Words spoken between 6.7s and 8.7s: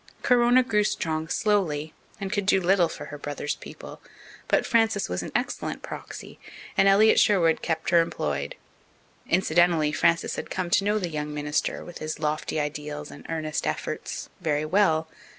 and Elliott Sherwood kept her employed.